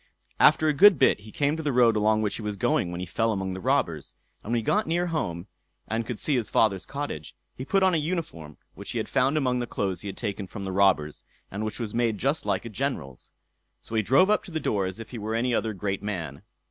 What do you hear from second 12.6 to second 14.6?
a general's. So he drove up to the